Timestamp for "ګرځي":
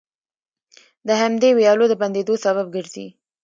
2.75-3.07